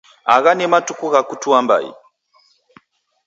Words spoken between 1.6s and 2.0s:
mbai.